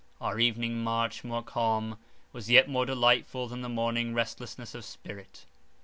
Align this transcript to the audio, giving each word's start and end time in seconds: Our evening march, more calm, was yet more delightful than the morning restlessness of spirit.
Our 0.19 0.39
evening 0.39 0.83
march, 0.83 1.23
more 1.23 1.43
calm, 1.43 1.99
was 2.33 2.49
yet 2.49 2.67
more 2.67 2.87
delightful 2.87 3.47
than 3.47 3.61
the 3.61 3.69
morning 3.69 4.15
restlessness 4.15 4.73
of 4.73 4.83
spirit. 4.83 5.45